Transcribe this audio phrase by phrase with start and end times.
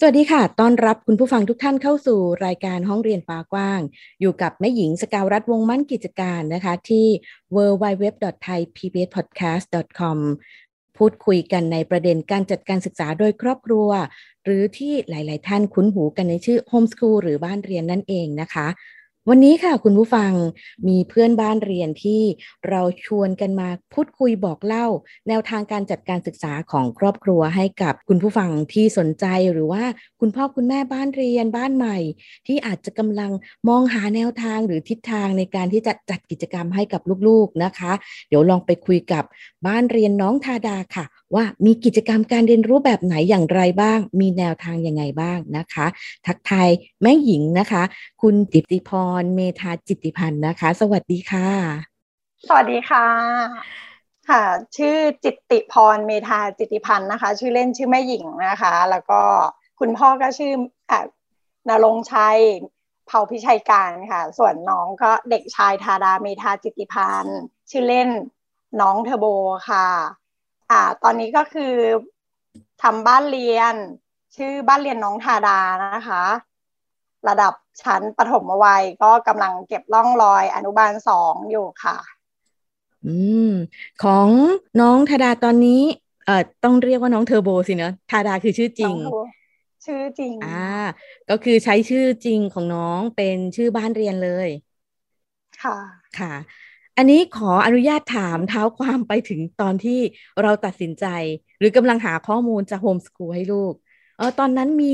[0.00, 3.80] สวัสดีค่ะ ต้อนรับคุณผู้ฟังทุกท่านเข้าสู่รายการห้องเรียนฟ้ากว้าง
[4.20, 7.06] อยู่กับแม่หญิงสกาวรัฐวงมั่นกิจการนะคะที่
[7.56, 10.18] www.thaipbspodcast.com
[10.96, 13.88] พูดคุยกันในประเด็นการจัดการศึกษาโดยครอบครัว
[14.44, 18.66] หรือที่หลาย ๆ ท่านคุ้นหูกันในชื่อโฮมสคูลหรือบ้านเรียนนั่นเองนะคะ
[19.30, 20.32] วันนี้ค่ะคุณผู้ฟัง
[20.88, 22.22] มีเพื่อนบ้านเรียนที่
[22.68, 24.86] เราชวนกันมาพูดคุยบอกเล่า
[25.28, 29.84] แนวทางการจัดการศึกษาของครอบครัวให้กับคุณผู้ฟังที่สนใจหรือว่า
[30.20, 31.98] คุณพ่อคุณแม่บ้านเรียนบ้านใหม่
[32.46, 33.30] ที่อาจจะกำลัง
[33.68, 37.92] มองหาแนวทางหรือทิศทางในการที่จะจัดกิจกรรมให้กับลูกๆนะคะ
[38.28, 39.24] เดี๋ยวลองไปคุยกับ
[39.66, 45.86] บ้านเรียนน้องทาดาค่ะ ว่ามีกิจกรรมการเรียนรู้แบบไหนอย่างไรบ้าง มีแนวทางยังไงบ้างนะคะ
[46.26, 46.68] ทักทาย
[47.02, 47.82] แม่หญิงนะคะ
[48.22, 48.90] คุณจิติพ
[49.20, 51.48] ร เมธาจิติพันธ์นะคะ สวัสดีค่ะ
[52.46, 53.06] สวัสดีค่ะ
[54.28, 54.42] ค่ะ
[54.76, 59.22] ชื่อจิตติพร เมธาจิติพันธ์นะคะ ชื่อเล่นชื่อแม่หญิงนะคะ แล้วก็
[59.80, 60.52] คุณพ่อก็ชื่อ
[60.90, 61.00] อ่า
[61.68, 62.38] นรงชัย
[63.06, 67.38] เผาพิชัยการค่ะ ส่วนน้องก็เด็กชายธาดาเมธาจิตติพันธ์
[67.70, 68.08] ชื่อเล่น
[68.80, 69.26] น้องเทอร์โบ
[69.70, 69.88] ค่ะ
[70.70, 71.74] อ่า ตอนนี้ก็คือ
[72.82, 73.74] ทำบ้านเรียน
[74.36, 75.60] ชื่อบ้านเรียนน้องทาดา
[75.94, 76.24] นะคะ
[77.28, 77.52] ระดับ
[77.82, 81.98] ชั้นปฐมวัยก็กำลังเก็บร่องรอยอนุบาลสองอยู่ค่ะ
[83.06, 83.14] อื
[83.48, 83.52] ม
[84.02, 84.28] ของ
[84.80, 85.80] น้องธาดาตอนนี้
[86.24, 89.18] เอ่อต้องเรียกว่าน้องเทอร์โบสินะธาดาคือชื่อจริงน้องเทอร์โบ
[89.86, 90.48] ชื่อจริง อ่า
[91.30, 94.48] ก็คือใช้ชื่อจริงของน้องเป็นชื่อบ้านเรียนเลย
[95.62, 95.76] ค่ะ
[96.18, 96.32] ค่ะ
[96.98, 100.00] อันนี้ขออนุญาตถามเท้าความไปถึงตอนที่
[100.42, 101.06] เราตัดสินใจ
[101.58, 103.74] หรือกำลังหาข้อมูลจะโฮมส o ูลให้ลูก
[104.16, 104.92] เออตอนนั้นมี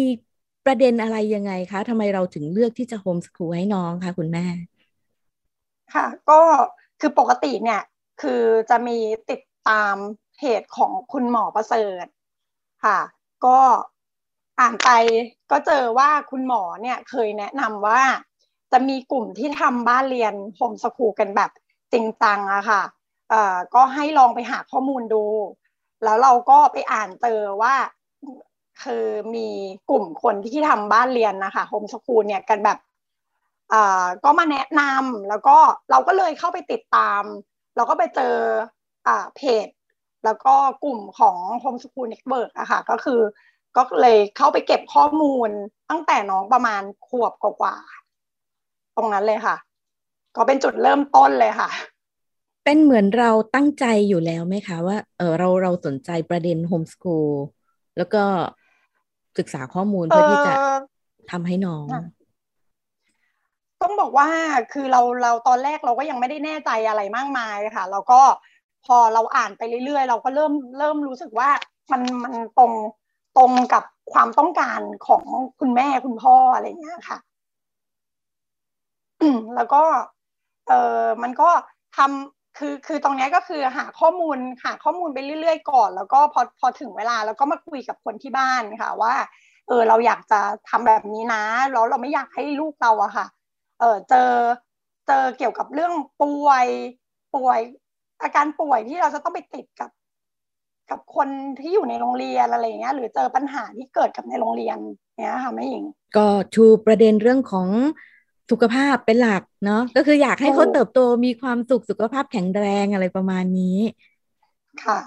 [0.64, 4.46] ประเด็นอะไรยังไงคะทำไมเราถึงเลือกที่จะโฮมส o ูลให้น้องคะคุณแม่
[5.94, 6.40] ค่ะ ก็
[7.00, 7.82] คือปกติเนี่ย
[8.22, 8.98] คือจะมี
[9.30, 9.96] ติดตาม
[10.36, 12.06] เพจของคุณหมอประเสริฐ
[12.84, 12.98] ค่ะ
[13.46, 13.58] ก็
[14.60, 14.90] อ่านไป
[15.50, 18.02] ก็เจอว่าคุณหมอเนี่ยเคยแนะนำว่า
[18.72, 21.50] จะมีกลุ่มที่ทำบ้านเรียนโฮมส o ูลกันแบบ
[21.94, 22.82] จริงจังอะค่ะ
[23.30, 25.24] เอ่อก็ให้ลองไปหาข้อมูลดู
[26.04, 27.74] แล้วเราก็ไปอ่านเจอว่า
[28.82, 29.48] คือมี
[29.90, 32.78] กลุ่มคนที่ทำบ้านเรียนนะคะโฮมส o ูลเนี่ยกันแบบ
[33.72, 35.56] อ่าก็มาแนะนำแล้วก็
[35.90, 37.22] เราก็เลยเข้าไปติดตาม
[37.76, 38.34] เราก็ไปเจอ
[39.06, 39.68] อ่าเพจ
[40.24, 43.20] แล้วก็กลุ่มของ Homeschool Network อะค่ะก็คือ
[43.76, 45.50] ก็เลยเข้าไปเก็บข้อมูล
[45.90, 49.56] ตั้งแต่น้องประมาณขวบกว่าๆตรงนั้นเลยค่ะ
[50.36, 51.70] ก็เป็นจุดเริ่มต้นเลยค่ะ
[52.64, 57.30] เป็นเหมือนเราตั้งใจอยู่แล้วไหมคะ ว่าเออเราเราสนใจประเด็นโฮมส o ูล
[57.96, 58.22] แล้วก็
[59.38, 60.54] ศึกษาข้อมูลเพื่อที่จะ
[61.30, 61.86] ทำให้น้อง
[63.82, 64.28] ต้องบอกว่า
[64.72, 68.20] คือเราเราตอนแรกเราก็ยังไม่ได้แน่ใจอะไรมากมายค่ะเราก็
[68.86, 71.50] พอเราอ่านไปเรื่อยๆ เราก็เริ่มเริ่มรู้สึกว่า
[71.92, 72.72] มันมันตรง
[73.36, 75.22] ตรงกับความต้องการของ
[75.60, 77.18] คุณแม่คุณพ่ออะไรเงี้ยค่ะ
[79.56, 79.82] แล้วก็
[80.68, 81.48] เออมันก็
[81.96, 89.14] ทำคือคือตรงนี้ก็คือหาข้อมูลหาข้อมูลไปเรื่อยๆก่อน แล้วก็พอพอถึงเวลาแล้วก็มาคุยกับคนที่บ้านค่ะว่า
[89.68, 91.42] เออเราอยากจะทำแบบนี้นะ
[91.72, 93.26] แล้วเราไม่อยากให้ลูกเราอะค่ะ
[93.80, 94.30] เออเจอ
[95.06, 95.92] เจอเกี่ยวกับเรื่อง
[96.22, 96.66] ป่วย
[97.34, 97.60] ป่วย
[98.22, 99.90] อาการป่วยที่เราจะต้องไปติดกับ
[100.90, 101.28] กับคน
[101.60, 104.78] ที่อยู่ในโรงเรียนอะไรอย่างเงี้ย หรือเจอปัญหาที่เกิดกับในโรงเรียน
[105.20, 105.84] เนี้ยค่ะแม่หญิง
[106.16, 107.68] ก็ชูประเด็นเรื่องของ
[108.50, 113.78] สุขภาพเป็นหลักเนาะก็คืออยากให้เขาเติบโตมีความสุขสุขภาพแข็งแรงอะไรประมาณนี้
[114.84, 114.98] ค่ะ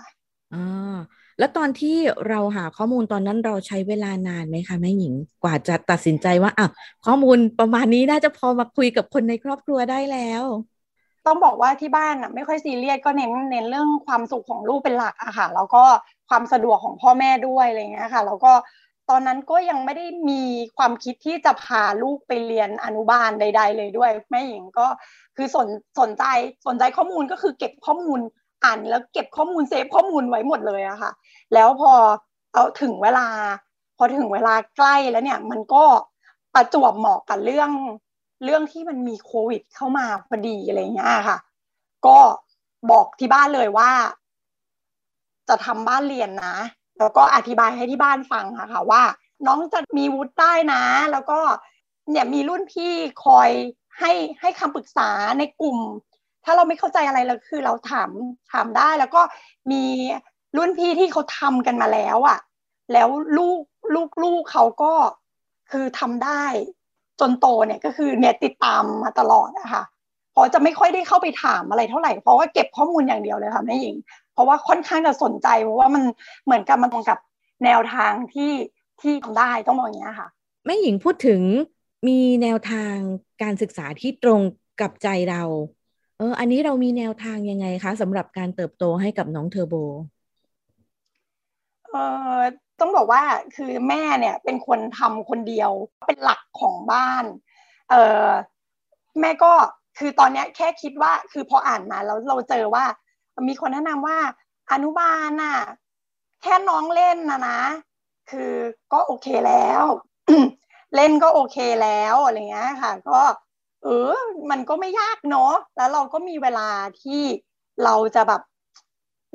[0.53, 0.95] อ่า
[1.39, 1.97] แล้วตอนที่
[2.29, 6.67] เราหาข้อมูลตอนนั้นเราใช้เวลานานไหมคะแม่หญิงกว่าจะตัดสินใจว่าอะ
[7.05, 10.43] ข้อมูลประมาณนี้น่าจะพอมาคุยกับคนในครอบครัวได้แล้ว
[11.25, 15.83] ต้องบอกว่าที่บ้านอะไม่ค่อยซีเรียสก็เน้นเน้นเรื่องความสุขของลูกเป็นหลักอะค่ะแล้วก็
[16.29, 18.53] ความสะดวกของพ่อแม่ด้วยอะไรเงี้ยค่ะ แล้วก็
[19.09, 20.41] ตอนนั้นก็ยังไม่ได้มี
[20.77, 24.87] ความคิดที่จะพาลูกไปเรียนอนุบาลใด ๆ เลยด้วยแม่หญิงก็
[25.35, 25.67] คือสน
[25.99, 26.23] สนใจ
[26.67, 28.19] สนใจข้อมูลก็คือเก็บข้อมูล
[28.63, 31.11] อ่านแล้วเก็บข้อมูลเซฟข้อมูลไว้หมดเลยอะค่ะ
[31.53, 31.91] แล้วพอ
[32.53, 33.27] เอาถึงเวลา
[33.97, 35.83] พอถึงเวลาใกล้แล้วเนี่ยมันก็
[36.53, 37.71] ประจวบเหมาะกับเรื่อง
[38.43, 41.37] เรื่องที่มันมีโควิด เข้ามาพอดีอะไรเงี้ยค่ะ
[42.05, 42.17] ก็
[42.91, 43.91] บอกที่บ้านเลยว่า
[45.49, 46.55] จะทำบ้านเรียนนะ
[46.99, 49.03] แล้วก็อธิบายให้ที่บ้านฟังค่ะค่ะว่า
[49.47, 51.39] น้องจะมีวุฒิได้นะ แล้วก็
[52.11, 52.93] เนี่ยมีรุ่นพี่
[53.25, 53.49] คอย
[53.99, 54.11] ให้
[54.41, 55.09] ให้คำปรึกษา
[55.39, 55.77] ในกลุ่ม
[56.43, 58.09] ถ้าเราไม่เข้าใจอะไรเราคือเราถาม
[58.51, 59.21] ถามได้ แล้วก็
[59.71, 59.83] มี
[60.57, 62.39] รุ่นพี่ที่เขาทำกันมาแล้วอะ่ะ
[62.93, 63.59] แล้วลูก
[63.93, 64.93] ลูกลูกเขาก็
[65.71, 66.43] คือทำได้
[67.19, 69.83] จนโตเนี่ยก็คือเนี่ยติดตามมาตลอดนะคะ
[70.31, 73.95] เพราะจะไม่ค่อยได้เข้าไปถามอะไรเท่าไหร่เพราะว่าเก็บข้อมูลอย่างเดียวเลยค่ะแม่หญิง
[74.37, 76.03] เพราะว่าค่อนข้างจะสนใจเพราะว่ามัน
[76.45, 77.19] เหมือนกับมันตรงกับ
[77.63, 78.51] แนวทางที่
[79.01, 80.27] ที่ทำได้ต้องบอกอย่างนี้ค่ะ
[80.65, 81.41] แม่หญิงพูดถึง
[82.07, 82.95] มีแนวทาง
[83.43, 84.41] การศึกษาที่ตรง
[84.81, 85.43] กับใจเรา
[86.17, 89.75] เอออันนี้เรามีแนวทางยังไงคะสำหรับการเติบโตให้กับน้องเทอร์โบ
[91.87, 91.95] เอ
[92.37, 92.37] อ
[92.79, 93.23] ต้องบอกว่า
[93.55, 95.71] คือแม่เนี่ยเป็นคนทำคนเดียว
[96.07, 97.23] เป็นหลักของบ้าน
[97.89, 98.25] เออ
[99.19, 99.51] แม่ก็
[99.97, 102.85] คือตอนนี้แค่คิดว่าคือพออ่านมาแล้วเราเจอว่า
[103.47, 104.17] มีคนแนะนำว่า
[104.71, 105.57] อนุบาลน่ะ
[106.41, 107.59] แค่น้องเล่นนะนะ
[108.29, 108.53] คือ
[108.93, 109.83] ก็โอเคแล้ว
[110.95, 113.19] เล่นก็โอเคแล้วอะไรเงี้ยค่ะ ก็
[113.83, 114.15] เออ
[114.49, 116.69] มันก็ไม่ยากเนาะแล้วเราก็มีเวลา
[117.01, 117.21] ที่
[117.83, 118.41] เราจะแบบ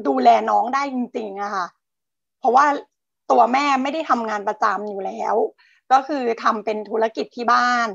[0.06, 1.66] ดูแลน้องได้จริงๆอะค่ะ
[2.38, 2.66] เพราะว่า
[3.30, 5.34] ตัวแม่ไม่ได้ทำงานประจำอยู่แล้ว
[5.92, 7.88] ก็คือทำเป็นธุรกิจที่บ้าน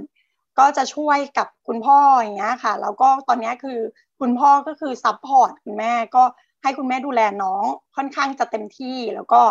[0.59, 3.79] ก็จะช่วยกับคุณพ่ออย่างเงี้ยค่ะ แล้วก็ตอนนี้คือ
[4.19, 6.23] คุณพ่อก็คือ support คุณแม่ก็
[6.63, 7.63] ให้คุณแม่ดูแลน้อง
[7.95, 9.41] ค่อนข้างจะเต็มที่ แล้วก็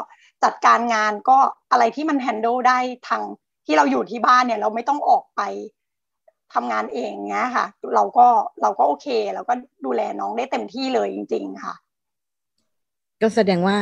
[0.45, 1.39] จัดการงานก็
[1.71, 2.79] อะไรที่มัน handle ได้
[3.09, 3.23] ทาง
[3.67, 5.43] ที่เราอยู่ที่บ้านเนี่ย เราไม่ต้องออกไป
[6.55, 8.27] ทำงานเองเงี้ยค่ะ เราก็
[8.63, 9.55] เราก็โอเคเราก็
[9.85, 11.75] ดูแลน้องได้เต็มที่เลยจริง ๆ ค่ะ
[13.23, 13.79] ก็แสดงว่า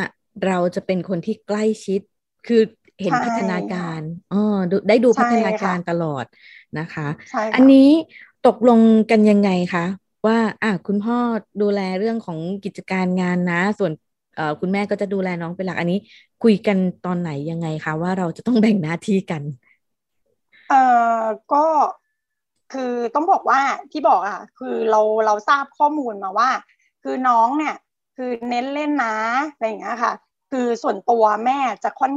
[0.47, 2.01] เราจะเป็นคนที่ใกล้ชิด
[2.47, 2.63] คือ
[3.03, 4.01] เห็นพัฒนาการ
[4.33, 4.59] อ๋อ
[4.89, 6.25] ได้ดูพัฒนาการตลอด
[6.79, 7.07] นะคะ
[7.55, 7.89] อันนี้
[8.47, 8.81] ตกลง
[9.11, 9.85] กันยังไงคะ
[10.27, 11.17] ว่าอะคุณพ่อ
[11.63, 13.93] ดูแลเรื่องของกิจการงานนะ ส่วน
[14.61, 15.99] คุณแม่ก็จะดูแลน้องเป็นหลักอันนี้
[16.43, 16.77] คุยกัน
[17.07, 19.43] ตอนไหนยังไงคะว่าเราจะต้องแบ่งหน้าที่กัน
[20.69, 20.83] เอ่
[21.21, 21.23] อ
[21.53, 21.65] ก็
[22.73, 23.61] คือต้องบอกว่า
[23.93, 26.51] ที่บอกอะ คือเราเราทราบข้อมูลมาว่า
[27.03, 27.77] คือน้องเนี่ย
[28.17, 29.17] คือเน้นเล่นนะ
[29.53, 30.13] อะไรอย่างเงี้ยค่ะ
[30.51, 32.13] คือส่วนตัวแม่จะค่อน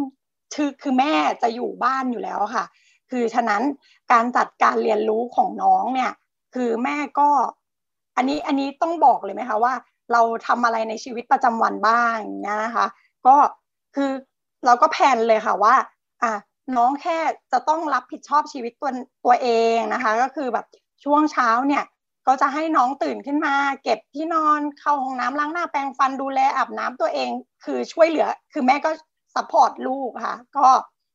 [0.56, 1.13] คือคือแม่
[1.44, 2.65] จะอยู่บ้านอยู่แล้วค่ะ
[3.12, 3.62] คือฉะนั้น
[4.12, 6.12] การจัดการเรียนรู้ของน้องเนี่ย
[6.56, 7.30] คือแม่ก็
[8.18, 9.74] อันนี้อันนี้ต้องบอกเลยไหมคะว่า
[10.12, 12.18] เราทำอะไรในชีวิตประจำวันบ้าง
[12.48, 12.86] นะคะ
[13.28, 13.36] ก็
[13.96, 14.12] คือ
[14.66, 15.75] เราก็แผนเลยค่ะว่า
[16.24, 16.34] อะ
[16.78, 17.18] น้องแค่
[17.52, 18.92] จะต้องรับผิดชอบชีวิตตัว
[19.25, 20.66] ตัวเองนะคะ ก็คือแบบ
[21.06, 21.84] ช่วงเช้าเนี่ย
[22.28, 27.30] ก็จะให้น้องตื่นขึ้นมา เก็บที่นอนเข้าห้องน้ำล้างหน้าแปรงฟันดูแลอาบน้ำตัวเอง
[27.66, 28.92] คือช่วยเหลือ คือแม่ก็
[29.36, 30.68] support ลูกค่ะ ก็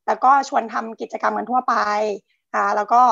[0.06, 1.75] แล้วก็ชวนทำกิจกรรมกันทั่วไป
[2.55, 3.02] ค่ะแล้วก็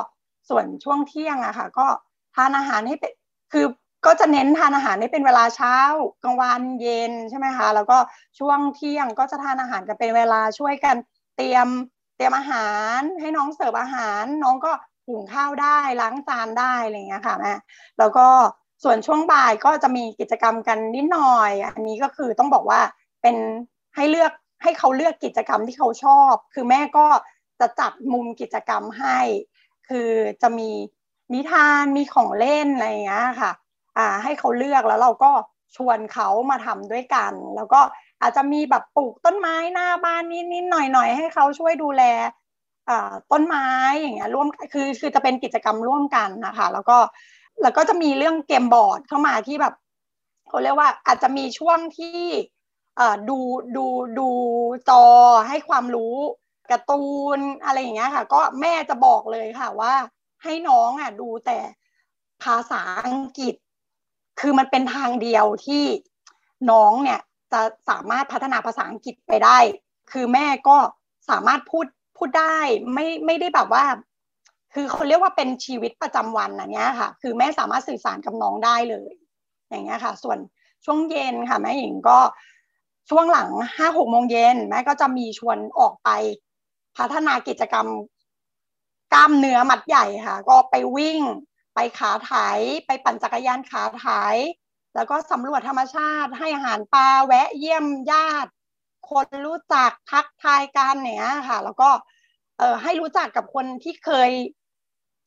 [0.48, 1.86] ส่วนช่วงเที่ยงอะค่ะ ก็
[2.34, 3.12] ทานอาหารให้เป็น
[3.52, 3.66] คือ
[4.06, 5.76] ก็จะเน้นทานอาหารให้เป็นเวลาเช้า
[6.24, 7.98] กลางวันเย็นใช่ไหมคะ แล้วก็
[8.38, 10.96] ช่วงเที่ยงก็จะทานอาหารกันเป็นเวลาช่วยกัน
[11.36, 11.68] เตรียม
[12.16, 14.72] เตรียมอาหารให้น้องเสิร์ฟอาหาร น้องก็
[15.06, 17.54] หุงข้าวได้ล้างจานได้อะไรเงี้ยค่ะแม่
[17.98, 18.26] แล้วก็
[18.84, 22.80] ส่วนช่วงบ่ายก็จะมีกิจกรรมกันนิดหน่อย อันนี้ก็คือต้องบอกว่า
[23.22, 23.36] เป็น
[23.96, 24.32] ให้เลือก
[24.62, 27.06] ให้เขาเลือกกิจกรรมที่เขาชอบ คือแม่ก็
[27.60, 29.18] จะจัดมุมกิจกรรมให้
[29.88, 30.10] คือ
[30.42, 30.70] จะมี
[31.34, 33.52] นิทานมีของเล่นอะไรเงี้ยค่ะ
[33.96, 35.30] อ่าให้เขาเลือกแล้วเราก็
[35.76, 37.80] ชวนเขามาทำด้วยกัน แล้วก็
[38.22, 40.22] อาจจะมีแบบปลูกต้นไม้หน้าบ้าน
[40.52, 42.02] นิดๆหน่อยๆให้เขาช่วยดูแล
[43.32, 43.66] ต้นไม้
[44.00, 46.98] อย่างเงี้ยร่วมคือคือจะเป็นกิจกรรมร่วมกันนะคะ แล้วก็
[47.62, 49.74] แล้วก็จะมีเรื่องเกมบอร์ดเข้ามาที่แบบ
[50.48, 52.20] เขาเรียกว่าอาจจะมีช่วงที่
[53.28, 53.38] ดู
[53.76, 53.86] ดู
[54.18, 54.28] ดู
[54.90, 55.04] จอ
[55.48, 56.14] ให้ความรู้
[56.70, 57.04] การ์ตู
[57.36, 59.94] นอะไรอย่างเงี้ยค่ะ ก็แม่จะบอกเลยค่ะว่า
[60.42, 61.58] ให้น้องอะดูแต่
[62.42, 63.54] ภาษาอังกฤษ
[64.40, 65.84] คือมันเป็นทางเดียวที่
[66.70, 67.20] น้องเนี่ย
[67.52, 69.58] จะสามารถพัฒนาภาษาอังกฤษไปได้
[70.12, 70.76] คือแม่ก็
[71.30, 72.58] สามารถพูดพูดได้
[72.94, 73.84] ไม่ไม่ได้แบบว่า
[74.74, 79.12] คือเขาเรียกว่าเป็นชีวิตประจำวันอันนี้ยค่ะ คือแม่สามารถสื่อสารกับน้องได้เลย
[79.68, 80.38] อย่างเงี้ยค่ะ ส่วน
[80.84, 82.18] ช่วงเย็นค่ะแม่หญิงก็
[83.10, 86.08] ช่วงหลังห้าหกโมงเย็นแม่ก็จะมีชวนออกไป
[86.96, 87.86] พัฒนากิจกรรม
[89.12, 91.20] กล้ามเนื้อมัดใหญ่ค่ะ ก็ไปวิ่ง
[91.74, 92.32] ไปขาไถ
[92.86, 94.06] ไปปั่นจักรยานขาไถ
[94.94, 98.50] แล้วก็สำรวจธรรมชาติให้อาหารปลาแวะเยี่ยมญาติ
[99.10, 101.90] คนรู้จักทักทายกันเนี้ยค่ะ แล้วก็
[102.58, 104.30] เออให้รู้จักกับคนที่เคย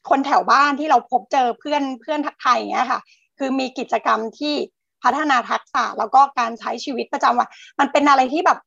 [0.10, 3.02] คนแถวบ้านที่เราพบเจอเพื่อนเพื่อนทักทายอย่างเงี้ยค่ะ
[3.38, 4.56] คือมีกิจกรรมที่
[5.04, 7.50] พัฒนาทักษะแล้วก็การใช้ชีวิตประจำวัน
[7.80, 8.60] มันเป็นอะไรที่แบบ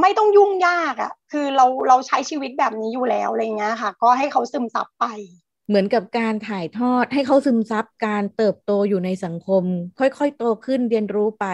[0.00, 5.04] ไม่ต้องยุ่งยากอะ่ะ คือเราเราใช้ชีวิตแบบนี้อยู่แล้วอะไรเงี้ยค่ะ ก็ให้เขาซึมซับไป
[5.68, 9.64] เหมือนกับการถ่ายทอดให้เขาซึมซับการเติบโตอยู่ในสังคม
[9.98, 11.46] ค่อยๆโตขึ้นเรียนรู้ไป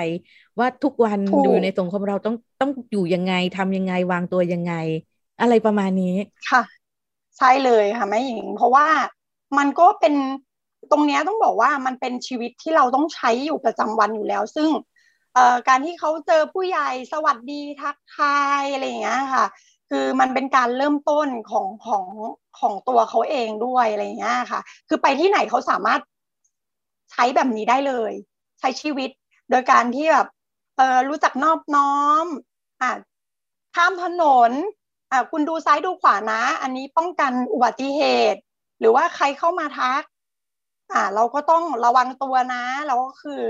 [0.59, 4.75] ว่าทุกวันอยู่ในสังคมเราต้องต้องอยู่ยังไงทำยังไงวางตัวยังไง
[5.41, 6.15] อะไรประมาณนี้
[6.51, 6.63] ค่ะ
[7.39, 8.87] ใช่เลยค่ะแม่หญิง เพราะว่า
[9.59, 10.15] มันก็เป็น
[10.91, 14.71] ตรงนี้ต้องบอกว่ามันเป็นชีวิตที่เราต้องใช้อยู่ประจำวันอยู่แล้ว ซึ่ง
[15.69, 19.47] การที่เขาเจอผู้ใหญ่สวัสดีทักทายอะไรอย่างเงี้ยค่ะ
[19.91, 22.05] คือมันเป็นการเริ่มต้นของของ
[22.59, 26.01] ของตัวเขาเองด้วยอะไรอย่างเงี้ยค่ะ คือไปที่ไหนเขาสามารถ
[27.11, 28.13] ใช้แบบนี้ได้เลย
[28.61, 29.11] ใช้ชีวิต
[29.51, 30.29] โดยการที่แบบ
[30.77, 32.27] เออรู้จักนอบน้อม
[32.81, 32.91] อ่า
[33.75, 34.53] ข้ามถนน
[35.11, 38.01] อ่าคุณดูซ้ายดูขวานะ อันนี้ป้องกันอุบัติเห
[38.33, 38.41] ตุ
[38.79, 40.03] หรือว่าใครเข้ามาทัก
[40.93, 43.41] อ่าเราก็ต้องระวังตัวนะเราก็คือ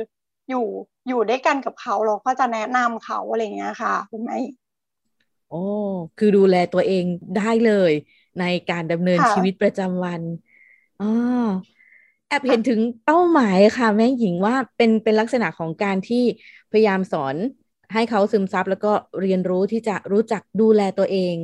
[0.49, 0.67] อยู่
[1.09, 4.33] อยู่ด้วยกันกับเขาเราก็จะแนะนำเขาอะไรเงี้ยค่ะคุณไหม
[5.47, 5.55] โอ้
[6.17, 7.93] คือดูแลตัวเองได้เลย
[8.39, 10.25] ในการดำเนินชีวิตประจำวัน
[10.99, 11.05] อ๋อ
[12.29, 16.25] แอบเห็นถึงเป้าหมายค่ะ แม่หญิงว่าเป็นเป็นลักษณะของการที่
[16.71, 17.37] พยายามสอน
[17.93, 18.89] ให้เขาซึมซับแล้วก็
[19.21, 21.37] เรียนรู้ที่จะรู้จักดูแลตัวเอง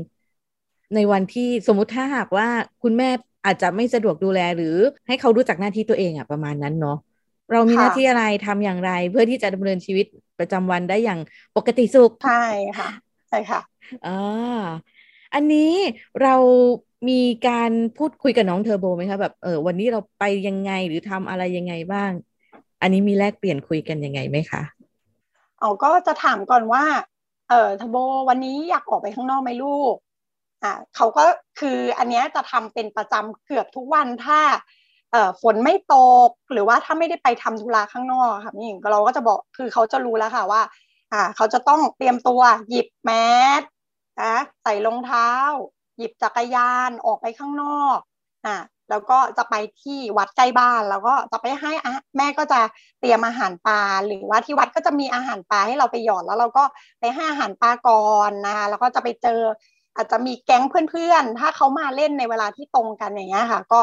[0.94, 2.48] ในวันที่สมมุติถ้าหากว่า
[2.82, 3.08] คุณแม่
[3.44, 6.96] อาจจะไม่สะดวกดูแลหรือให้เขารู้จักหน้าที่ตัวเองอะประมาณนั้นเนาะ
[7.52, 10.06] เรามีหน้าที่อะไรทำอย่างไร เพื่อที่จะดำเนินชีวิต
[10.38, 11.18] ประจำวันได้อย่าง
[11.56, 12.32] ปกติสุขใช่
[12.78, 12.88] ค่ะ
[13.28, 13.60] ใช่ค่ะ
[14.02, 14.82] อ่า
[15.34, 15.58] อันนี้
[16.20, 16.30] เรา
[17.08, 22.12] มีการพูดคุยกับน้องเทอร์โบไหมคะแบบเออวันนี้เราไปยังไงหรือทำอะไรยังไงบ้าง
[22.80, 24.62] อันนี้มีแลกเปลี่ยนคุยกันยังไงไหมคะ
[25.60, 26.84] เอาก็จะถามก่อนว่า
[27.48, 27.96] เออเทอร์โบ
[28.28, 29.94] วันนี้อยากออกไปข้างนอกไหมลูก
[30.62, 31.24] อ่าเขาก็
[31.60, 34.58] คืออันนี้จะทำเป็นประจำเกือบทุกวันถ้าเอ่อ
[35.42, 35.96] ฝนไม่ต
[36.28, 40.62] ก หรือว่าถ้าไม่ได้ไปทำธุระข้างนอกค่ะนี่เราก็จะบอกคือเขาจะรู้แล้วค่ะว่า
[41.12, 43.10] อ่า เขาจะต้องเตรียมตัวหยิบแม
[43.60, 43.62] ส
[44.22, 45.30] นะใส่รองเท้า
[45.98, 47.98] หยิบจักรยานออกไปข้างนอก
[48.46, 48.56] อ่า
[48.90, 51.72] แล้วก็จะไปที่วัดใกล้บ้านแล้วก็จะไปให้
[52.16, 52.60] แม่ก็จะ
[53.00, 56.64] เตรียมอาหารปลาหรือว่าที่วัดก็จะมีอาหารปลาให้เราไปหยอดแล้วเราก็
[57.00, 59.40] ไปให้อาหารปลาก่อนนะคะแล้วก็จะไปเจอ
[59.96, 63.80] อาจจะมีแก๊งเพื่อนๆ ถ้าเขามาเล่นในเวลาที่ตรงกันอย่างเงี้ยค่ะ ก็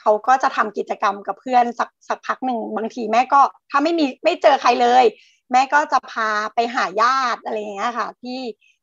[0.00, 5.04] เขาก็จะทำกิจกรรมกับเพื่อนสักสักพักหนึ่งบางทีแม่ก็ถ้าไม่มีไม่เจอใครเลย
[5.52, 8.38] แม่ก็จะพาไปหาญาติอะไรอย่างเงี้ยค่ะ ที่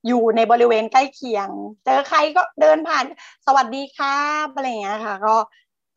[0.07, 1.49] อยู่ในบริเวณใกล้เคียง
[1.85, 3.05] เจอใครก็เดินผ่าน
[3.45, 5.35] สวัสดีครับอะไรอย่างเงี้ยค่ะ ก็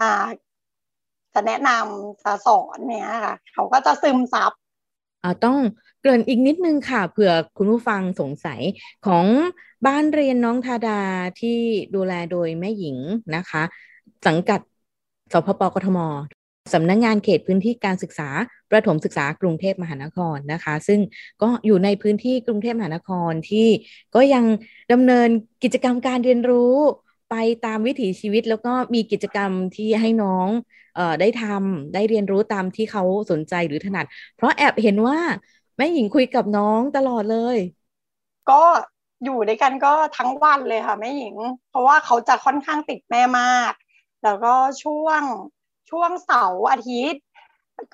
[0.01, 0.07] อ่า
[1.35, 4.53] จะแนะนำจะสอนเนี้ยค่ะ เขาก็จะซึมซับ
[5.23, 5.57] อ่าต้อง
[6.01, 8.61] เกริ่นอีกนิดนึงค่ะเผื่อคุณผู้ฟังสงสัย
[9.07, 9.27] ของ
[9.87, 11.01] บ้านเรียนน้องทาดา
[11.41, 11.59] ที่
[11.95, 12.99] ดูแลโดยแม่หญิง
[13.37, 13.63] นะคะ
[14.27, 14.61] สังกัด
[15.33, 15.99] สพปกทม
[16.75, 18.29] สำนักงงานเขตพื้นที่การศึกษา
[18.71, 21.01] ประถมศึกษากรุงเทพมหานครนะคะ ซึ่ง
[21.43, 23.69] ก็อยู่ในพื้นที่กรุงเทพมหานครที่
[24.15, 24.45] ก็ยัง
[24.93, 25.29] ดำเนิน
[25.63, 26.75] กิจกรรมการเรียนรู้
[27.31, 27.35] ไป
[27.67, 30.49] ตามวิถีชีวิตแล้วก็มีกิจกรรมที่ให้น้อง
[30.97, 35.19] เอ่อได้ทำได้เรียนรู้ตามที่เขาสนใจหรือถนัด เพราะแอบเห็นว่า
[35.77, 37.57] แม่หญิงคุยกับน้องตลอดเลย
[38.51, 38.63] ก็
[39.25, 41.37] อยู่ด้วยกันก็ทั้งวันเลยค่ะแม่หญิง
[41.71, 43.73] เพราะว่าเขาจะค่อนข้างติดแม่มาก
[44.25, 45.23] แล้วก็ช่วง
[45.91, 47.25] ช่วงเสาร์อาทิตย์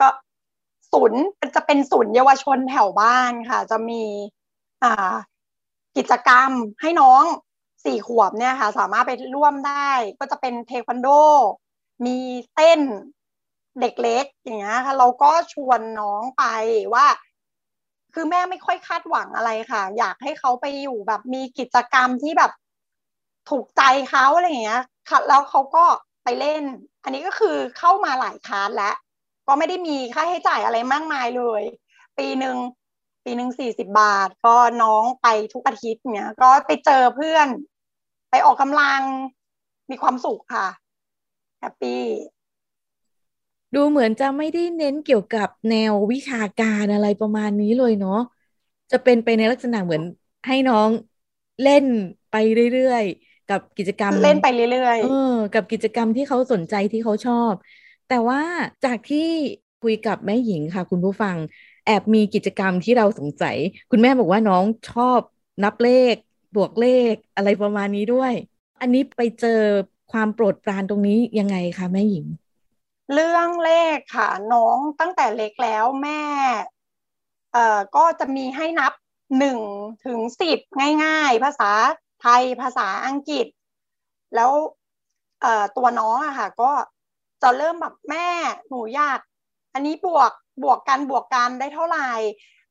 [0.00, 0.08] ก็
[0.92, 1.22] ศูนย์
[1.54, 4.02] จะเป็นศูนย์เยาวชนแถวบ้านค่ะ จะมี
[4.82, 5.14] อ่า
[5.96, 7.24] กิจกรรมให้น้อง
[7.84, 11.08] สี่ขวบเนี่ยค่ะ สามารถไปร่วมได้ ก็จะเป็นเทควันโด
[12.06, 12.18] มี
[12.54, 12.80] เต้น
[13.80, 16.44] เด็กเล็กอย่างเงี้ยค่ะ เราก็ชวนน้องไป
[16.94, 17.06] ว่า
[18.14, 22.52] คือแม่ไม่ค่อยคาดหวังอะไรค่ะ อยากให้เขาไปอยู่แบบมีกิจกรรมที่แบบ
[23.50, 25.84] ถูกใจเขาอะไรอย่างเงี้ยค่ะแล้วเขาก็
[26.24, 26.62] ไปเล่น
[27.04, 28.94] อันนี้ก็คือเข้ามาหลายคลาสแล้ว
[29.46, 31.62] ก็ไม่ได้มีค่าใช้จ่ายอะไรมากมายเลย
[32.18, 32.56] ปีหนึ่ง
[33.24, 37.48] ปีหนึ่งสี่สิบบาท ก็น้องไปทุกอาทิตย์เนี่ยก็ไปเจอเพื่อน
[38.30, 39.00] ไปออกกำลัง
[39.90, 40.68] มีความสุขค่ะ
[41.60, 42.02] แฮปปี้
[43.74, 48.12] ดูเหมือนจะไม่ได้เน้นเกี่ยวกับแนววิชาการอะไรประมาณนี้เลยเนาะ
[48.90, 50.02] จะเป็นไปในลักษณะเหมือน
[50.46, 50.90] ให้น้อง
[51.62, 51.86] เล่น
[52.30, 53.04] ไปเรื่อย
[53.50, 57.52] กับกิจกรรมเล่นไปเรื่อยๆเออกับกิจกรรมที่เขาสนใจที่เขาชอบ
[58.08, 58.40] แต่ว่า
[58.84, 59.28] จากที่
[59.82, 61.36] คุยกับแม่หญิงค่ะ คุณผู้ฟัง
[61.86, 63.56] แอบมีกิจกรรมที่เราสงสัย
[63.90, 65.20] คุณแม่บอกว่าน้องชอบ
[65.64, 66.14] นับเลข
[66.56, 68.32] บวกเลขอะไรประมาณนี้ด้วย
[68.80, 69.60] อันนี้ไปเจอ
[70.12, 72.26] ความโปรดปรานตรงนี้ยังไงคะแม่หญิง
[73.12, 76.22] เรื่องเลขค่ะ น้องตั้งแต่เล็กแล้วแม่
[77.52, 78.92] เอ่อก็จะมีให้นับ
[79.38, 79.58] หนึ่ง
[80.04, 80.58] ถึงสิบ
[81.04, 81.70] ง่าย ๆ ภาษา
[82.20, 83.46] ไทยภาษาอังกฤษ
[84.34, 84.50] แล้ว
[85.42, 86.70] เอ่อตัวน้องอะค่ะ ก็
[87.42, 88.28] จะเริ่มแบบแม่
[88.68, 89.20] หนูอยาก
[89.74, 92.08] อันนี้บวกบวกกันบวกกันได้เท่าไหร่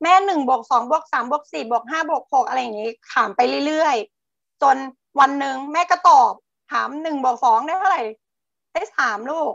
[0.03, 4.77] แม่หนึ่งบวกสองบวกสามบวกสี่บวกห้าบวกหกอะไรอย่างนี้ถามไปเรื่อยๆ จน
[5.19, 6.31] วันหนึ่งแม่ก็ตอบ
[6.71, 8.03] ถามหนึ่งบวกสองได้เท่าไหร่
[8.73, 9.53] ได้สามลูก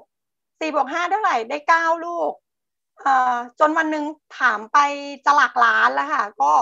[0.61, 2.33] สี่บวกห้าได้เท่าไหร่ได้เก้าลูก
[3.03, 4.05] เอ่อจนวันหนึ่ง
[4.39, 4.79] ถามไป
[5.25, 6.53] จะหลักล้านแล้วค่ะ ก็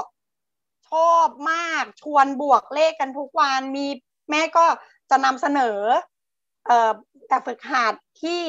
[1.13, 3.87] อบมาก ชวนบวกเลขกันทุกวันมี
[4.31, 4.65] แม่ก็
[5.11, 5.79] จะนำเสนอ
[6.67, 6.91] เอ่อ
[7.29, 8.41] แบบฝึกหัดที่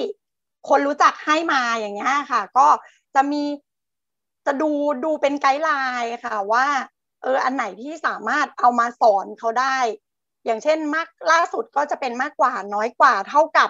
[0.69, 2.67] คนรู้จักให้มาอย่างเงี้ยค่ะ ก็
[3.15, 3.43] จะมี
[4.45, 4.71] จะดู
[5.03, 5.69] ดูเป็นไกด์ไล
[6.01, 6.65] น์ค่ะว่า
[7.21, 9.77] เอออันไหนที่สามารถเอามาสอนเขาได้
[10.45, 13.69] อย่างเช่นมากล่าสุดก็จะเป็นมากกว่าน้อยกว่าเท่ากับ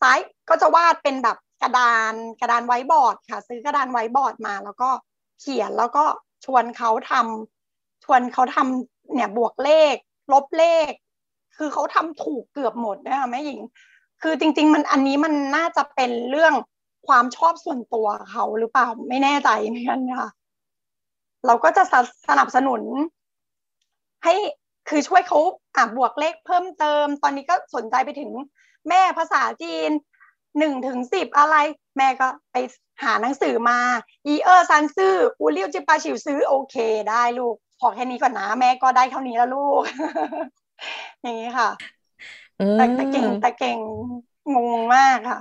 [0.00, 4.90] ซ้ายก็จะวาดเป็นแบบกระดานกระดานไว้บอร์ดค่ะ ซื้อกระดานไว้บอร์ดมา แล้วก็
[5.40, 6.04] เขียนแล้วก็
[6.44, 7.57] ชวนเขาทำช
[8.10, 9.94] วนเขาทำเนี่ยบวกเลข
[10.32, 10.90] ลบเลข
[11.56, 13.60] คือเขาทำถูกเกือบหมดนะคะแม่หญิง
[14.22, 16.54] คือจริง ๆ มันอันนี้มันน่าจะเป็นเรื่อง
[17.08, 20.28] ความชอบส่วนตัวเขาหรือเปล่าไม่แน่ใจเหมือนกันค่ะ
[21.46, 21.82] เราก็จะ
[22.28, 22.82] สนับสนุน
[24.24, 24.34] ให้
[24.88, 25.38] คือช่วยเขา
[25.76, 28.30] อ่าบวกเลขเพิ่มเติม ตอนนี้ก็สนใจไปถึง
[28.88, 29.90] แม่ภาษาจีน
[30.58, 31.56] หนึ่งถึงสิบอะไร
[31.96, 32.56] แม่ก็ไป
[33.02, 33.78] หาหนังสือมา
[34.26, 36.76] อีเออร์ซันซื่ออูเลียวจิปาชิวซื้อโอเค
[37.10, 39.82] ได้ลูก พอแค่นี้ก่อนนะแม่ก็ได้เท่านี้แล้วลูก
[41.22, 41.68] อย่างนี้ค่ะ
[42.74, 43.80] แต่แต่เก่งแต่เก่ง
[44.54, 45.38] งงมากค่ะ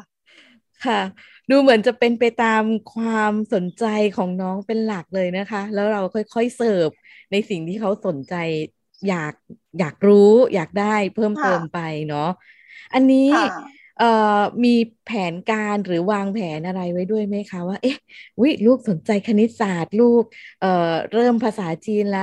[0.85, 1.01] ค่ะ
[1.49, 2.63] ดูเหมือนจะเป็นไปตาม
[2.93, 6.89] ความสนใจของน้องเป็นหลักเลยนะคะ แล้วเราค่อยๆเสิร์ฟ
[7.31, 8.33] ในสิ่งที่เขาสนใจ
[9.07, 9.33] อยาก
[9.79, 11.77] อยากรู้อยากได้เพิ่มเติมไป
[12.07, 12.29] เนาะ
[12.93, 13.76] อันนี้เอ่อ
[14.63, 14.69] มี
[15.03, 17.95] แผนการหรือวางแผนอะไรไว้ด้วยไหมคะว่า เอ๊ะ
[18.41, 20.23] วิลูกสนใจคณิตศาสตร์ลูก
[20.59, 20.67] เอ่อ
[21.11, 22.21] เริ่มภาษาจีนแล้ว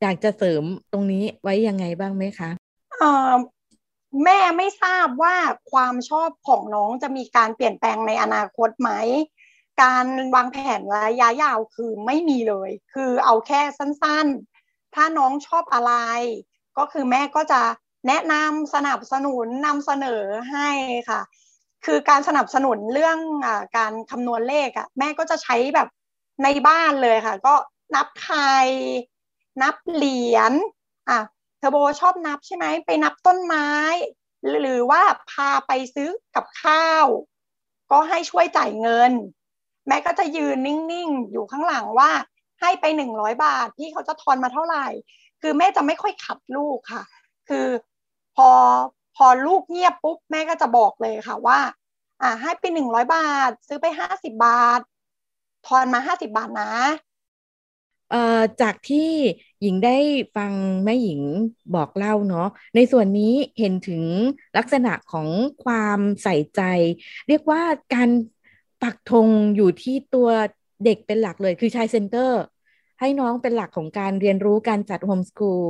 [0.00, 2.50] อยากจะเสริมตรงนี้ไว้ยังไงบ้างไหมคะ
[2.98, 3.32] เอ่อ
[4.24, 5.36] แม่ไม่ทราบว่า
[5.70, 8.90] ความชอบของน้องจะมีการเปลี่ยนแปลงในอนาคตไหม
[9.82, 15.92] การวางแผนระยะยาวคือไม่มีเลย คือเอาแค่สั้นๆ ถ้าน้องชอบอะไร
[16.78, 17.62] ก็คือแม่ก็จะ
[18.06, 20.68] แนะนำสนับสนุนนำเสนอให้
[21.10, 21.20] ค่ะ
[21.84, 25.88] คือการสนับสนุนเรื่องอการคำนวณเลขอะแม่ก็จะใช้แบบ
[26.42, 27.54] ในบ้านเลยค่ะ ก็
[27.94, 28.56] นับไข่
[29.62, 30.52] นับเหรียญ
[31.10, 31.20] อะ
[31.58, 33.68] เทอร์โบชอบนับใช่ไหมไปนับต้นไม้
[34.60, 37.06] หรือว่าพาไปซื้อกับข้าว
[37.90, 39.12] ก็ให้ช่วยจ่ายเงิน
[39.88, 42.10] แม่ก็จะยืนนิ่งๆ อยู่ข้างหลังว่า
[42.60, 44.86] ให้ไปหนึ่งร้อยบาท พี่เขาจะทอนมาเท่าไหร่
[45.42, 47.02] คือแม่จะไม่ค่อยขัดลูกค่ะ
[47.48, 47.66] คือ
[48.36, 48.50] พอ
[49.16, 51.60] พอลูกเงียบปุ๊บแม่ก็จะบอกเลยค่ะว่า
[52.22, 53.18] อ่าให้ไปหนึ่งร้อยบา
[53.48, 54.80] ท ซื้อไปห้าสิบบาท
[55.66, 56.70] ทอนมาห้าสิบาทนะ
[58.08, 58.16] เอ่อ
[58.60, 58.98] จากที่
[59.60, 59.90] หญิงได้
[60.36, 61.20] ฟังแม่หญิง
[61.74, 64.04] บอกเล่าเนาะในส่วนนี้เห็นถึง
[64.56, 65.28] ลักษณะของ
[65.64, 66.60] ความใส่ใจ
[67.28, 67.62] เรียกว่า
[67.94, 68.10] การ
[68.80, 70.28] ปักธงอยู่ที่ตัว
[70.84, 72.38] เด็กเป็นหลักเลยคือชายเซ็นเตอร์
[73.00, 75.62] ให้น้องเป็นหลักของการเรียนรู้การจัดโฮมสกูล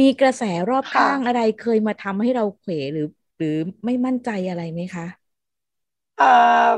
[0.00, 3.02] มีกระแสรอบข้างอะไรเคยมาทำให้เราเขวหรือ
[3.36, 3.48] หรือ
[3.84, 5.04] ไม่มั่นใจอะไรไหมคะ
[6.16, 6.24] เอ่
[6.68, 6.70] อ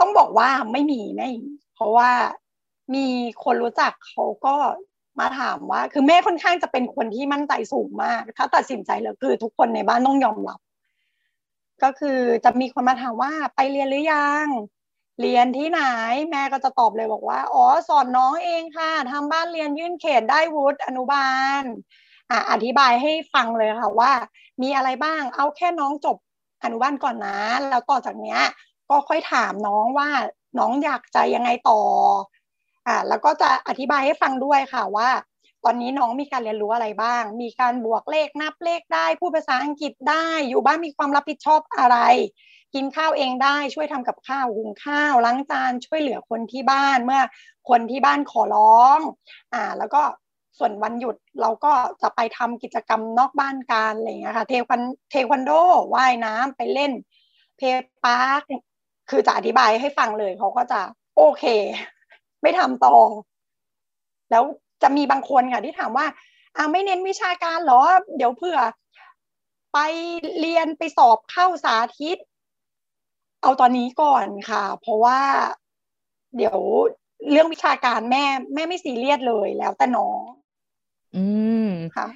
[0.00, 1.28] ต้องบอกว่าไม่มีแม่
[1.74, 2.10] เพราะว่า
[2.94, 3.06] มี
[3.44, 4.56] คนรู้จักเขาก็
[5.20, 10.58] มาถามว่า คือแม่ค่อนข้างจะเป็นคนที่มั่นใจสูงมาก ถ้าตัดสินใจแล้วคือทุกคนในบ้านต้องยอมรับ
[11.82, 14.46] ก็คือจะมีคนมาถามว่าไปเรียนหรือยัง
[15.20, 15.80] เรียนที่ไหน
[16.30, 21.62] แม่ก็จะตอบเลยบอกว่า อ๋อสอนน้องเองค่ะทำบ้านเรียนยื่นเขตได้วุฒิอนุบาล
[22.50, 24.12] อธิบายให้ฟังเลยค่ะว่า
[24.62, 26.16] มีอะไรบ้างเอาแค่น้องจบ
[26.62, 27.38] อนุบาลก่อนนะ
[27.70, 28.40] แล้วต่อจากเนี้ย
[28.90, 30.08] ก็ค่อยถามน้องว่า
[30.58, 31.80] น้องอยากใจยังไงต่อ
[32.86, 35.10] อ่าแล้วก็จะอธิบายให้ฟังด้วยค่ะว่า
[35.64, 41.98] ตอนนี้น้องมีการเรียนรู้อะไรบ้าง มีการบวกเลขนับเลขได้พูดภาษาอังกฤษได้ อยู่บ้านมีความรับผิดชอบอะไร
[42.74, 47.22] กินข้าวเองได้ช่วยทำกับข้าวหุงข้าวล้างจานช่วยเหลือคนที่บ้านเมื่อ
[47.68, 48.98] คนที่บ้านขอร้อง
[49.52, 50.02] อ่าแล้วก็
[50.58, 55.50] ส่วนวันหยุดเราก็จะไปทำกิจกรรมนอกบ้านกันอะไรเงี้ยค่ะ เทควันเทควันโด
[55.94, 56.92] ว่ายน้ำไปเล่น
[57.56, 58.40] เพย์ปาร์ค
[59.10, 60.80] คือจะอธิบายให้ฟังเลยเขาก็จะ
[61.16, 61.44] โอเค
[62.42, 62.96] ไม่ทำต่อ
[64.30, 64.44] แล้ว
[64.82, 66.06] จะมีบางคนค่ะที่ถามว่า
[66.56, 67.80] อ่าไม่เน้นวิชาการหรอ
[68.16, 68.58] เดี๋ยวเผื่อ
[69.74, 69.78] ไป
[70.40, 72.18] เรียนไปสอบเข้าสาธิต
[73.42, 75.20] เอาตอนนี้ก่อนค่ะ เพราะว่า
[76.36, 76.58] เดี๋ยว
[77.30, 80.20] เรื่องวิชาการแม่แม่ไม่ซีเรียสเลยแล้วแต่น้อง
[81.14, 81.18] อื
[81.58, 81.60] ม
[81.96, 82.06] ค่ะ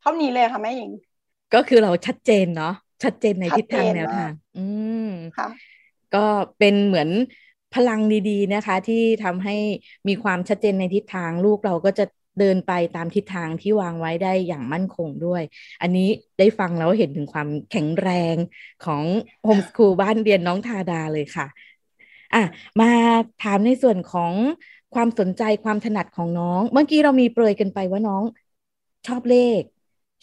[0.00, 0.90] เท่านี้เลยค่ะแม่หญิง
[1.54, 4.64] ก็คือเราชัดเจนเนาะชัดเจนในทิศทางแนวทาง อื
[5.04, 5.06] ม
[5.38, 5.48] ค่ะ
[6.14, 6.26] ก็
[6.58, 7.08] เป็นเหมือน
[7.74, 9.56] พลังดีๆนะคะ ที่ทำให้
[10.08, 12.04] มีความชัดเจนในทิศทางลูกเราก็จะ
[12.38, 15.42] เดินไปตามทิศทางที่วางไว้ได้อย่างมั่นคงด้วย
[15.82, 18.36] อันนี้ได้ฟังแล้วเห็นถึงความแข็งแรง
[18.84, 19.04] ของ
[19.42, 21.46] โฮมสคูลบ้านเรียนน้องทาดาเลยค่ะ
[22.34, 22.42] อะ
[22.80, 22.90] มา
[23.42, 24.32] ถามในส่วนของ
[24.94, 28.22] ความสนใจความถนัดของน้อง เมื่อกี้เรามีเปรยกันไปว่าน้อง
[29.06, 29.62] ชอบเลข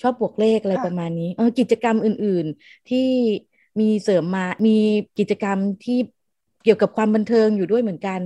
[0.02, 3.08] ชอบบวกเลขอะไรประมาณนี้เออกิจกรรมอื่น ๆ ที่
[3.80, 4.78] มีเสริมมามี
[5.20, 5.98] กิจกรรมที่
[6.64, 8.20] เกี่ยวกับความบันเทิงอยู่ด้วยเหมือนกัน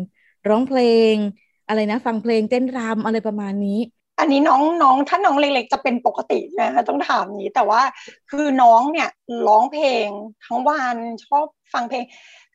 [0.49, 0.79] ร้องเพล
[1.11, 1.15] ง
[1.67, 3.79] อะไรนะ ฟังเพลงเต้นรำอะไรประมาณนี้
[4.19, 7.81] อันนี้น้องน้องถ้าน้องเล็กๆจะเป็นปกตินะคะต้องถามนี้แต่ว่า
[8.31, 9.09] คือน้องเนี่ย
[9.47, 10.07] ร้องเพลง
[10.45, 12.03] ทั้งวันชอบฟังเพลง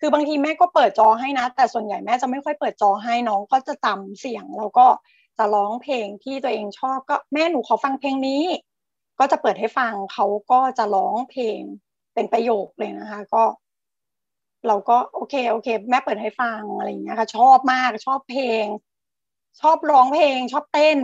[0.00, 4.86] คือบางทีแม่ก็เปิดจอให้นะ แต่ส่วนใหญ่แม่จะไม่ค่อยเปิดจอให้น้องก็จะจำเสียง แล้วก็
[5.38, 8.42] จะร้องเพลงที่ตัวเองชอบก็แม่หนูขอฟังเพลงนี้
[9.18, 11.60] ก็จะเปิดให้ฟังเขาก็จะร้องเพลง
[12.14, 13.44] เป็นประโยคเลยนะคะ ก็
[14.66, 18.66] เราก็โอเคโอเค แม่เปิดให้ฟังอะไรอย่างเงี้ยค่ะ ชอบมากชอบเพลง
[19.60, 20.98] ชอบร้องเพลง ชอบเต้น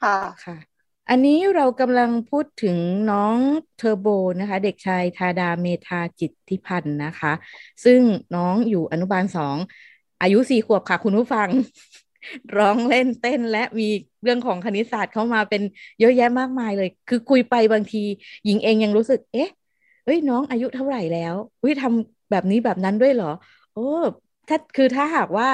[0.00, 0.69] ค่ะค่ะ
[1.12, 2.76] อันนี้เรากำลังพูดถึง
[3.10, 3.36] น้อง
[3.76, 4.06] เทอร์โบ
[4.40, 7.32] นะคะ เด็กชายธาดาเมธาจิตทิพันธ์นะคะ
[7.84, 8.00] ซึ่ง
[8.34, 9.56] น้องอยู่อนุบาลสอง
[10.22, 11.48] อายุสี่ขวบค่ะคุณผู้ฟัง
[12.56, 13.88] ร้องเล่นเต้นและมี
[14.22, 15.62] เรื่องของคณิตศาสตร์เข้ามาเป็น
[16.00, 18.04] เยอะแยะมากมายเลย คือคุยไปบางที
[18.44, 19.50] หญิงเองยังรู้สึก เอ๊ะ
[20.04, 23.32] เฮ้ยน้องอายุเท่าไหร่แล้วอุ้ยทำแบบนี้แบบนั้นด้วยเหรอ
[23.74, 23.88] โอ้
[24.48, 25.48] ถ้าคือถ้าหากว่า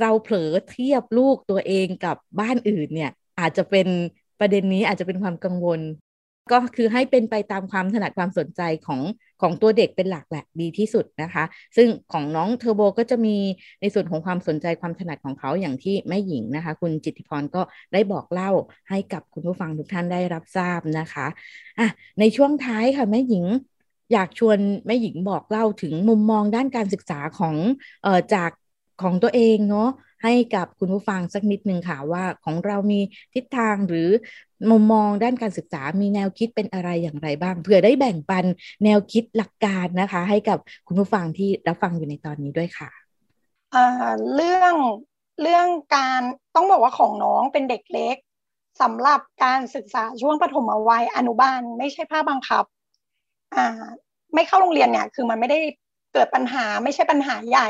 [0.00, 3.88] เราเผลอเทียบลูกตัวเองกับบ้านอื่นเนี่ย อาจจะเป็น
[4.44, 5.80] ประเด็นนี้อาจจะเป็นความกังวล
[6.52, 9.00] ก็คือให้เป็นไปตามความถนัดความสนใจของ
[9.42, 11.44] ของตัวเด็กเป็นหลักแหละดีที่สุดนะคะ
[11.76, 13.36] ซึ่งของน้องเทอร์โบก็จะมี
[13.80, 18.50] ในส่วนของความสนใจความถนัดของเขาอย่างที่แม่หญิงนะคะ คุณจิตติพรก็ได้บอกเล่า
[18.90, 21.26] ให้กับคุณผู้ฟังทุกท่านได้รับทราบนะคะ
[21.78, 21.88] อะ
[22.20, 23.44] ในช่วงท้ายค่ะแม่หญิง
[24.12, 27.56] อยากชวนแม่หญิงบอกเล่าถึงมุมมองด้านการศึกษาของ
[28.02, 28.50] เอ่อจาก
[29.02, 29.88] ของตัวเองเนาะ
[30.24, 33.00] ให้กับคุณผู้ฟังสักนิดหนึ่งค่ะว่าของเรามี
[33.34, 34.08] ทิศทางหรือ
[34.70, 38.44] มุมมองด้านการศึกษามีแนวคิดเป็นอะไรอย่างไรบ้างเพื่อได้แบ่งปัน
[38.84, 42.90] แนวคิดหลักการนะคะ ให้กับคุณผู้ฟังที่รับฟังอยู่ในตอนนี้ด้วยค่ะ
[44.36, 44.74] เรื่อง
[45.42, 46.20] เรื่องการ
[46.54, 48.16] ต้องบอกว่าของน้องเป็นเด็กเล็ก
[48.82, 52.64] สำหรับการศึกษาช่วงปฐมวัยอนุบาล ไม่ใช่ภาคบังคับ
[53.56, 53.66] อ่า
[54.34, 55.58] ไม่เข้าโรงเรียนเนี่ย คือมันไม่ได้
[56.14, 57.68] เกิดปัญหาไม่ใช่ปัญหาใหญ่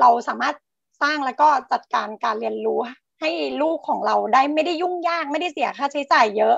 [0.00, 0.54] เราสามารถ
[1.02, 2.78] สร้างแล้วก็จัดการการเรียนรู้
[3.20, 3.30] ให้
[3.62, 6.56] ลูกของเราได้ไม่ได้ยุ่งยากไม่ได้เสียค่าใช้จ่ายเยอะ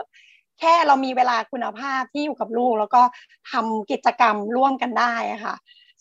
[0.58, 3.02] แค่เรามีเวลาคุณภาพที่อยู่กับลูก แล้วก็
[3.50, 5.14] ทำกิจกรรมร่วมกันได้
[5.44, 5.54] ค่ะ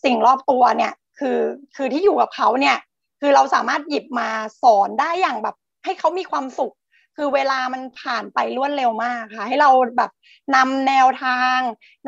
[0.04, 1.38] สิ่งรอบตัวเนี่ยคือ
[1.76, 2.76] คือที่อยู่กับเขาเนี่ย
[3.20, 4.28] คือเราสามารถหยิบมา
[4.62, 6.74] สอนได้อย่างแบบ ให้เขามีความสุข
[7.16, 10.10] คือเวลามันผ่านไปรวดเร็วมากค่ะ ให้เราแบบ
[10.54, 11.58] นำแนวทาง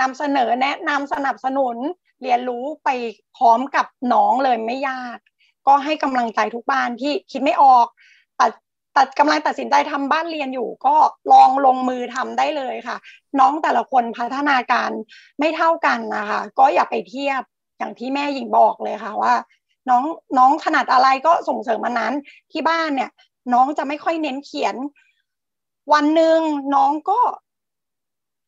[0.01, 1.77] นำเสนอแนะนำสนับสนุน
[2.23, 2.89] เรียนรู้ไป
[3.37, 5.19] พร้อมกับน้องเลยไม่ยาก
[5.67, 7.87] ก็ให้กำลังใจทุกบ้านที่คิดไม่ออก
[8.41, 8.53] ตัด
[8.97, 10.97] ตัดกำลังตัดสินใจทำบ้านเรียนอยู่ ก็
[11.33, 12.97] ลองลงมือทำได้เลยค่ะ
[13.41, 14.91] น้องแต่ละคนพัฒนาการ
[15.39, 17.43] ไม่เท่ากันนะคะ ก็อย่าไปเทียบ
[17.79, 19.35] อย่างที่แม่หญิงบอกเลยค่ะว่า
[19.89, 20.05] น้อง
[20.39, 22.15] น้องขนาดอะไรก็ส่งเสริมมันนั้น
[22.53, 23.11] ที่บ้านเนี่ย
[23.53, 24.77] น้องจะไม่ค่อยเน้นเขียน
[25.93, 26.41] วันหนึ่ง
[26.75, 27.21] น้องก็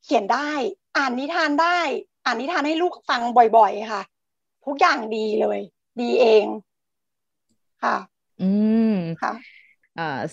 [0.04, 0.52] เขียนได้
[0.96, 1.78] อ่านนิทานได้
[2.24, 3.20] อ่านนิทานให้ลูกฟัง
[3.56, 4.02] บ่อย ๆ ค่ะ
[4.66, 5.60] ทุกอย่างดีเลย
[6.00, 6.44] ดีเอง
[7.82, 7.96] ค่ะ
[8.42, 8.50] อื
[8.92, 9.32] มค่ะ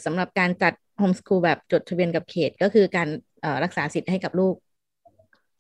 [0.03, 3.07] สำหรับการจัดโฮมสคูลแบบจดทะเบียนกับเขตก็คือการ
[3.63, 4.55] รักษาสิทธิ์ให้กับลูก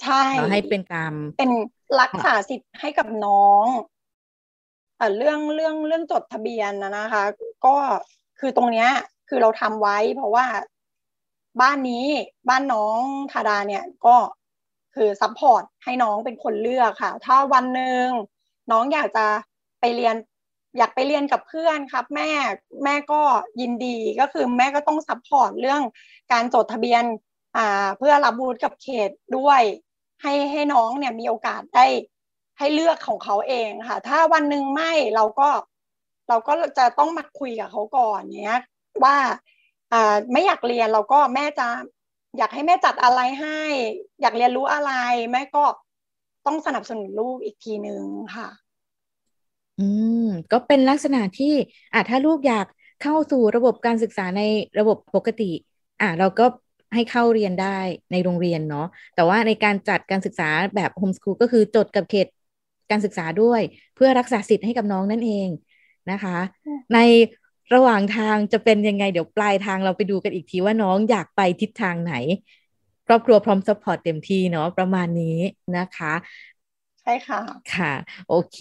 [0.03, 1.51] ใช่ให้เป็นตามเป็น
[2.01, 3.65] รักษาสิทธิ์ให้กับน้อง
[5.17, 7.23] เรื่องเรื่องเรื่องจดทะเบียนนะนะคะ
[7.65, 7.75] ก็
[8.39, 8.89] คือตรงเนี้ย
[9.29, 10.45] คือเราทำไว้ เพราะว่า
[11.61, 12.05] บ้านนี้
[12.49, 14.15] บ้านน้องธาดาเนี่ยก็
[14.95, 18.07] คือ support ให้น้องเป็นคนเลือกค่ะ ถ้าวันหนึ่ง
[18.71, 19.27] น้องอยากจะ
[19.79, 20.15] ไปเรียน
[20.77, 22.31] อยากไปเรียนกับเพื่อนครับ แม่
[22.83, 23.21] แม่ก็
[23.61, 25.81] ยินดีก็คือแม่ก็ต้อง support เรื่อง
[26.31, 27.03] การจดทะเบียน
[27.57, 29.61] อ่าเพื่อรับวุฒิกับเขตด้วย
[30.21, 31.85] ให้ให้น้องเนี่ยมีโอกาสได้
[32.57, 35.49] ให้เลือกของเขาเองค่ะ ถ้าวันหนึ่งไม่เราก็
[36.29, 38.59] เราก็จะต้องมาคุยกับเขาก่อนเนี้ย
[39.03, 39.17] ว่า
[39.93, 41.67] อ่าไม่อยากเรียนเราก็แม่จะ
[42.37, 43.61] อยากให้แม่จัดอะไรให้
[44.21, 44.91] อยากเรียนรู้อะไร
[45.31, 45.63] แม่ก็
[46.45, 48.03] ต้องสนับสนุนลูกอีกทีหนึ่ง
[48.35, 48.47] ค่ะ
[49.77, 49.81] อื
[50.15, 50.17] ม
[50.51, 51.47] ก็เป็นลักษณะที่
[51.93, 52.65] อะถ้าลูกอยาก
[52.99, 54.39] เข้าสู่ระบบการศึกษาใน
[54.79, 55.43] ระบบปกติ
[55.99, 56.43] อะเราก็
[56.93, 57.67] ให้เข้าเรียนได้
[58.11, 58.81] ในโรงเรียนเนาะ
[59.13, 62.27] แต่ว่าในการจัดการศึกษาแบบ homeschool ก็คือจดกับเขต
[62.91, 63.61] การศึกษาด้วย
[63.95, 65.49] เพื่อรักษาสิทธิ์ให้กับน้องนั่นเอง
[66.11, 66.37] นะคะ
[66.93, 66.97] ใน
[67.73, 72.13] ระหว่างทางจะเป็นยังไงเดี๋ยวปลายทางเราไปดูกันอีกทีว่าน้องอยากไปทิศทางไหน
[73.07, 75.37] ครอบครัวพร้อม support เต็มที่เนาะประมาณนี้
[75.77, 76.13] นะคะ
[77.01, 77.39] ใช่ค่ะ
[77.73, 77.93] ค่ะ
[78.27, 78.57] โอเค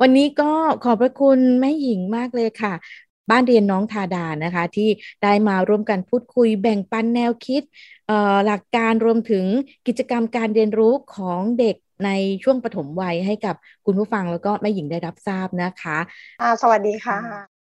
[0.00, 0.44] วันนี้ก็
[0.84, 2.74] ขอบพระคุณแม่หญิงมากเลยค่ะ
[3.30, 4.88] บ้านเรียนน้องทาดานะคะ ที่
[5.22, 7.62] ได้มาร่วมกันพูดคุยแบ่งปันแนวคิด
[8.46, 9.44] หลักการรวมถึง
[9.86, 12.10] กิจกรรมการเรียนรู้ของเด็กใน
[12.42, 13.54] ช่วงปฐมวัยให้กับ
[13.86, 15.98] คุณผู้ฟังแล้วก็แม่หญิงได้รับทราบนะคะ
[16.40, 17.57] อ่าสวัสดีค่ะ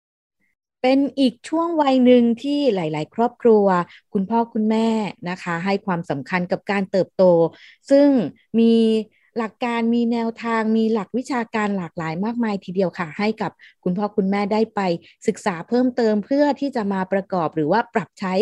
[0.82, 3.66] เป็นอีกช่วงวัยหนึ่งที่หลาย ๆ ครอบครัว
[4.12, 4.88] คุณพ่อคุณแม่
[5.30, 7.24] นะคะ ให้ความสำคัญกับการเติบโต
[7.90, 8.08] ซึ่ง
[8.58, 8.74] มี
[9.38, 13.52] หลักการมีแนวทางมีหลักวิชาการหลากหลายมากมายทีเดียวค่ะ ให้กับ
[13.84, 14.80] คุณพ่อคุณแม่ได้ไป
[15.26, 18.34] ศึกษาเพิ่มเติมเพื่อที่จะมาประกอบหรือว่าปรับใช้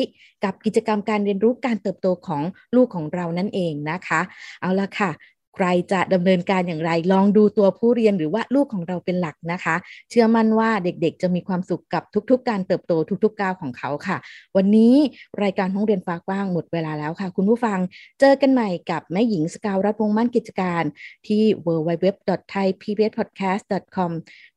[0.45, 2.43] กับกิจกรรมการเรียนรู้การเติบโตของ
[2.77, 4.21] ลูกของเรานั่นเองนะคะ
[4.61, 5.11] เอาละค่ะ
[5.55, 9.77] ใครจะดำเนินการอย่างไร ลองดูตัวผู้เรียนหรือว่าลูกของเราเป็นหลักนะคะ
[10.11, 12.93] เชื่อมั่นว่าเด็กๆ จะมีความสุขกับทุกๆ การเติบโต
[13.25, 14.17] ทุกๆก้าวของเขาค่ะ
[14.57, 14.95] วันนี้
[15.43, 17.79] รายการห้องเรียนฟ้ากว้างหมดเวลาแล้วค่ะ คุณผู้ฟัง
[18.21, 20.83] เจอกันใหม่กับแม่หญิงสกาวรัฐวงมั่นกิจการ
[21.27, 24.11] ที่ www.thaipbspodcast.com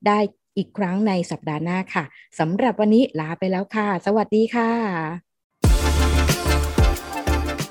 [0.07, 0.19] ได้
[0.57, 2.03] อีกครั้งในสัปดาห์หน้าค่ะ
[2.39, 5.32] สำหรับวันนี้ลาไปแล้วค่ะ สวัสดีค่ะ